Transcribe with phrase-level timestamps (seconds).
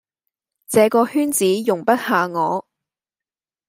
[0.67, 2.65] 這個圈子容不下我